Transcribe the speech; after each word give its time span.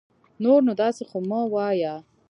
نور 0.43 0.59
نو 0.67 0.73
داسي 0.81 1.03
خو 1.09 1.17
مه 1.29 1.39
وايه 1.53 1.93